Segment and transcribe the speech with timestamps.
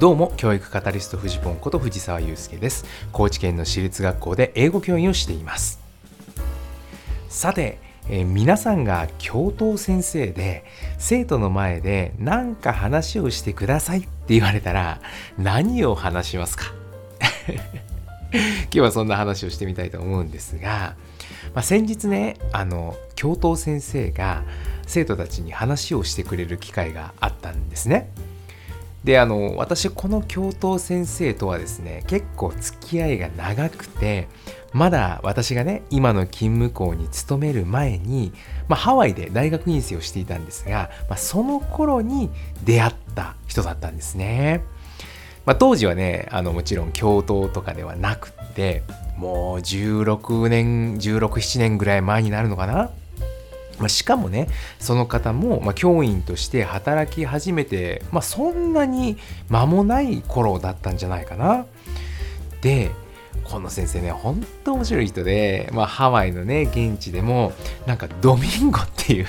[0.00, 2.86] どうも教育カタリストフジポンこと藤沢祐介です。
[3.12, 5.78] 高知県の私立学校で英語教員をしています。
[7.28, 7.78] さて、
[8.08, 10.64] えー皆さんが教頭先生で
[10.96, 15.02] 生徒の前で何か話をしてくださいって言われたら
[15.36, 16.72] 何を話しますか？
[18.32, 18.40] 今
[18.70, 20.96] 日はそんな話をしてみたいと思うんですが、
[21.52, 24.44] まあ、先日ねあの教頭先生が
[24.86, 28.08] 生徒たちに話をしてくれる機会があったんですね。
[29.04, 34.28] であの私この教頭先生とはですね結構付き合いが長くて
[34.72, 38.32] まだ私がね今の勤務校に勤める前に、
[38.68, 42.30] まあ、ハワイで大学院生をしていたんですが、まあ、その頃に
[42.64, 44.62] 出会った人だったんですね。
[45.46, 48.82] まあ、当時はねあのもちろん教頭とかではなくって
[49.16, 52.90] もう16年1617年ぐらい前になるのかな？
[53.80, 54.46] まあ、しかもね
[54.78, 59.16] その方も、まあ、教員として働き始めて、まあ、そんなに
[59.48, 61.66] 間もない頃だったんじゃないかな。
[62.60, 62.90] で
[63.44, 67.52] この先生ねほんと面白い人で、まあ、ハワイのね現地でも
[67.86, 69.26] なんかドミンゴっていう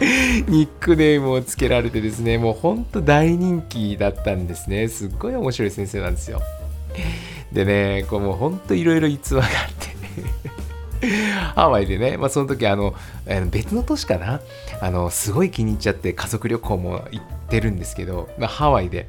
[0.48, 6.40] ニックネームをつけられてですねもうほんと大人気だったんですねすっごい面白い先生なんですよ。
[7.52, 10.59] でねこうもうほんといろいろ逸話があって
[11.54, 12.94] ハワイでね、まあ、その時あの
[13.50, 14.40] 別の年かな？
[14.80, 19.06] あのすごい気に入っちゃって家族旅行も行ってるんですけど、まあ、ハワイで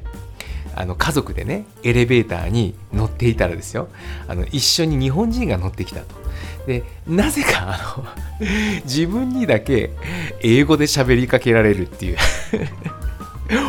[0.74, 3.88] あの家族でねエレベーターに乗っていたらですよ。
[4.26, 6.22] あの一緒に日本人が乗ってきたと。
[6.66, 8.06] でなぜかあの
[8.84, 9.90] 自分にだけ
[10.40, 12.16] 英語で喋りかけられるっていう。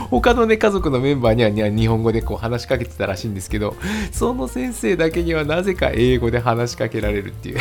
[0.09, 3.75] 他のね家族のメンバーには日本語でこう話しかけてたらしいんですけど
[4.11, 7.59] その先生だけにはなぜか英語で話しかけられるっていう。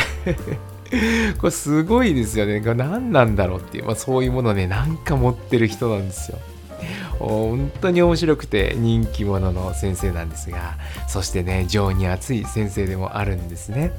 [1.39, 2.59] これすごいですよね。
[2.59, 6.37] 何なんだろうっていう、まあ、そういうものねなんか持ってる人なんですよ。
[7.19, 10.75] 本当に面白くて人気者の先生なんですが
[11.07, 13.91] そしてね情に熱い先生でもあるんですね。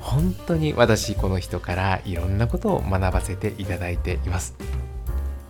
[0.00, 4.54] 本当に私この人からいろんなことを学ばせていただいています。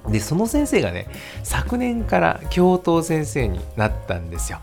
[0.09, 1.06] でその先生がね
[1.42, 4.59] 昨年から教頭先生になったんですよ。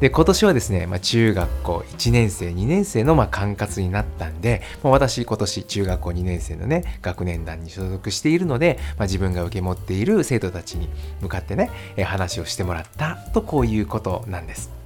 [0.00, 10.88] で今年はですね、まあ、中学校1年生2年生のまあ管轄になったんで、まあ、私今年中学校2年生のね学年団に所属しているので、まあ、自分が受け持っている生徒たちに
[11.22, 11.70] 向かってね
[12.04, 14.85] 話をしてもらったとこういうことなんです。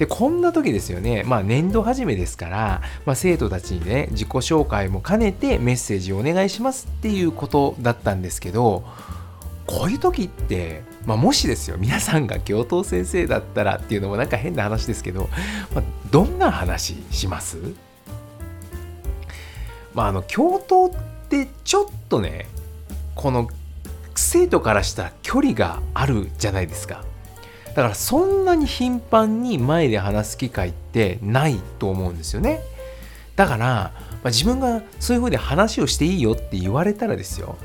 [0.00, 8.82] でこんな時ですよね、まあ、年度始めですから、まあ、生徒たちにね自己紹介も兼ねてメッセージをお願いしますっていうことだったんですけど
[9.66, 15.28] こういう時って、まあ、もしですよ皆さんが教頭先生だったらっていうのもなんか変な話ですけど、
[15.74, 17.58] まあ、どんな話します？
[19.92, 20.90] まああの教頭っ
[21.28, 22.46] てちょっとね
[23.14, 23.50] この
[24.14, 27.04] 生徒からした距離があるじゃないですか。
[27.74, 32.60] だからそんなに頻繁に前で話す機会ってないと思うんですよね。
[33.36, 33.92] だから、ま
[34.24, 37.56] あ、自分がそういうふうに話をしていいよって言われたらですよ。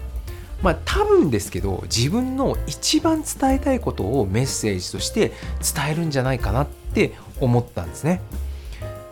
[0.62, 5.32] まあ多分ですけど自分の一番伝えたいことをメッセージとして
[5.76, 8.22] 伝えるんじゃないかなって思ったんですね。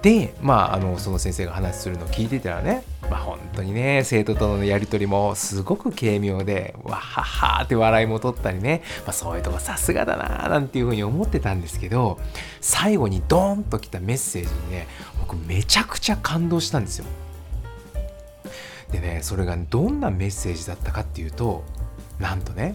[0.01, 2.83] でまああのその先生が話するのを聞いてたらね
[3.13, 12.19] まあ本当にね生徒とのやり取りもすごく軽妙でわははって笑いも取ったりね、まあ、そういうとこさすがだななんていうふうに思ってたんですけど
[12.59, 14.87] 最後にドーンときたメッセージにね
[15.19, 17.05] 僕めちゃくちゃ感動したんですよ。
[18.91, 21.63] でねそれがどんなメッセージだったかっていうと
[22.19, 22.73] なんとね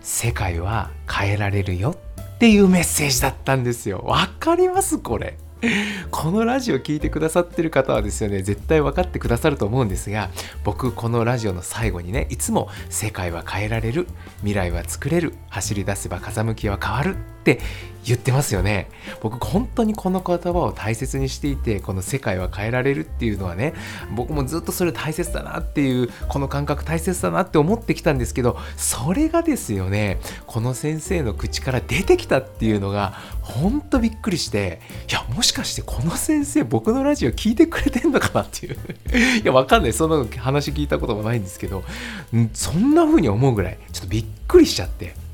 [0.00, 4.02] 世界は変えられるよっていうメッセージだったんですよ。
[4.04, 5.00] わかります？
[5.00, 5.36] これ。
[6.10, 10.30] このラジオ聞いてくださってる方はですよね絶対分かってくださると思うんですが
[10.64, 14.06] 僕このラジオの最後にねいつも「世界は変えられる
[14.38, 17.16] 未来は作れる走り出せば風向きは変わる」
[17.52, 17.60] って
[18.04, 18.88] 言ってますよね。
[19.20, 23.74] 僕本当にこの言葉を大切にしていてこの世界は変えられるっていうのはね
[24.14, 34.80] 僕もずっとそれ大切だなっていうこの感覚大切だなって思ってきたんですけどそれがですよねこの先生の口から出てきたっていうのが本当びっくりして
[35.10, 38.76] いやもしかしてこの先生僕のラジオ聞いてくれてんのかなっていう。
[39.42, 39.92] いやわかんない。
[39.92, 41.82] そんな話聞いたこともないんですけど
[42.52, 45.25] そんな風に思うぐらいちょっとびっくりしちゃって。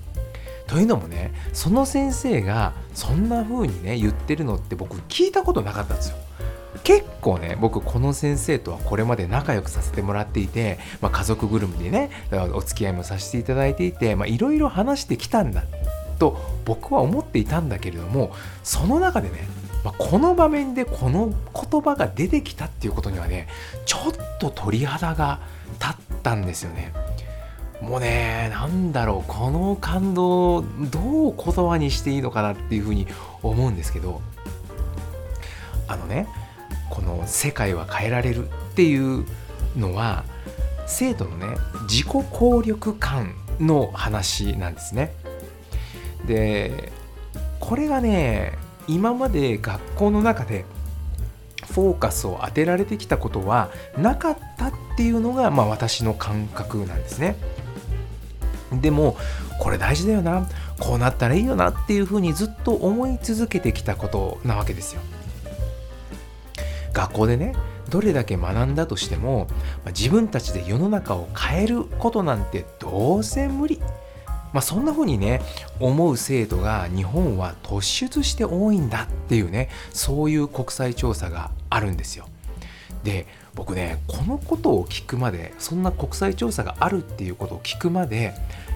[0.73, 6.17] というのもねその先生がそんな風にね言ってるのって僕聞いたことなかったんですよ。
[6.83, 12.11] 結構ね僕この先生とはこれまで仲良くさせてもらっていて、まあ、家族ぐるみでね
[12.55, 15.65] お付き合いもさせていただいていていろいろ話してきたんだ
[16.19, 19.47] と僕は思っていたんだけれどもその中でね、
[19.85, 21.35] まあ、この場面でこの
[21.71, 23.47] 言葉が出てきたっていうことにはね
[23.85, 25.41] ちょっと鳥肌が
[25.79, 26.95] 立ったんですよね。
[27.83, 33.09] もうねなんだろうこの感動をどう言葉にしていいのかなっていうふうに
[33.43, 34.23] 思うんですけど
[35.89, 36.29] あのね
[36.91, 39.27] この「世界は変えられる」っていう
[39.77, 40.25] のは
[40.87, 45.13] 生徒のね自己効力感の話なんですね。
[46.27, 46.93] で
[47.59, 48.53] これがね
[48.87, 50.65] 今まで学校の中で
[51.73, 57.37] フォーカスを当てられてきたことはなかったっていうのが、まあ、私の感覚なんですね。
[58.81, 59.17] でも
[59.59, 60.49] これ大事だよな
[60.79, 65.01] こうなったらいいよなっていうふうにずっと思い続けてきたことなわけですよ。
[66.93, 67.55] 学校でね
[67.89, 69.49] どれだけ学んだとしても
[69.89, 73.81] 自分たちで世の中を変えることなんてどうせ無理。
[74.53, 75.41] まあ、そんな風にね
[75.81, 82.27] 思う生徒が日本は突出して多いんだっていうねそういう国際調査があるんですよ。
[83.03, 88.35] で僕ねこのことを聞くまでそんな国際調査があるっていうことを聞くまで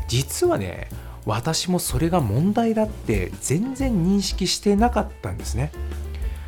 [0.08, 0.88] 実はね
[1.25, 5.73] 私もそれが問題だって全然認識してなかったんですね。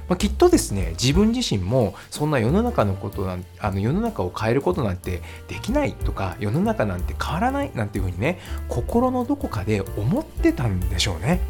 [0.09, 8.39] まあ、きっとですね自分自身もそんな世の中のことなんあの世の中を変えることなんてできないとか世の中なんて変わらないなんていうふうにね
[8.69, 11.41] 心のどこかで思ってたんでしょうね。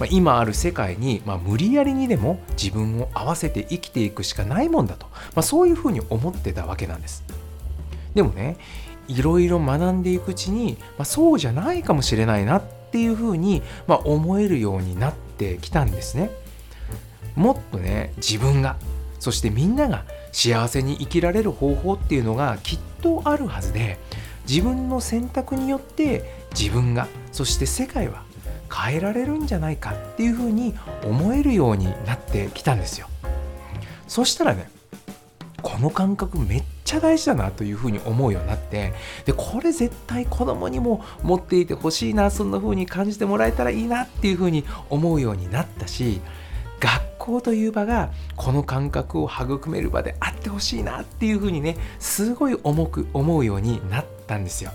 [0.00, 7.22] まあ、今ある世界に、まあ、無理やりにでも自分を合わせて生きていくしかないもんだと、まあ、そういうふうに思ってたわけなんです。
[8.14, 8.56] でもね
[9.06, 16.30] いろいろ学んでいくうちに、まあ、そうじゃないかもしれないなっていうふうに、まあ、思えるようになってきたんですね。
[17.36, 18.76] もっとね自分が
[19.18, 23.98] そしてみんなが幸せに生きられる方法っていうのがきっとあるはずで
[24.48, 26.24] 自分の選択によって
[26.58, 28.24] 自分がそして世界は
[28.72, 30.74] 変えられるんじゃないかっていうふうに
[31.04, 33.08] 思えるようになってきたんですよ
[34.06, 34.70] そしたらね
[35.62, 38.92] この感覚めっちゃ大事だなというふうに思うようになって
[39.24, 46.20] でこれ絶対子供にも持っていてほしいなそんな風に感じてもらえたらいいなっていうふうに思うようになったし
[46.80, 54.72] 学校という場がこの感覚を育める場であってほしいなっていうふうにねすごい重く思うようになったんですよ。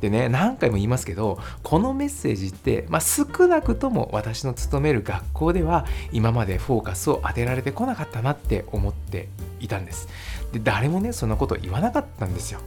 [0.00, 9.28] でね何回も言いますけどこのメッセージって、まあ、少なくとも私の勤める学校では今までフォーカスを当てられてこなかったなって思って
[9.60, 10.08] いたんです。
[10.52, 12.60] で誰もねそんなこと言わなかったんですよ、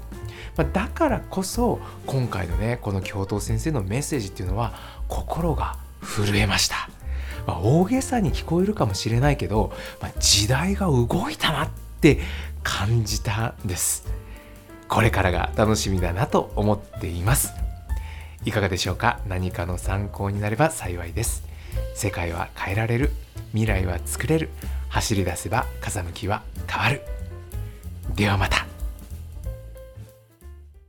[0.57, 4.73] まあ、だからこそ今回のねこの教頭先生のメッセージっていうのは
[5.07, 6.89] 心が震えました。
[7.45, 9.71] まあ、大げさに聞こえるかもしれないけど、
[10.01, 11.69] まあ、時代が動いたなっ
[12.01, 12.19] て
[12.61, 14.05] 感じたんです。
[14.87, 17.53] これからが楽しみだなと思っています。
[18.45, 19.19] いかがでしょうか？
[19.27, 21.43] 何かの参考になれば幸いです。
[21.95, 23.11] 世界は変えられる。
[23.51, 24.49] 未来は作れる。
[24.89, 27.01] 走り出せば風向きは変わる。
[28.15, 28.66] ではまた。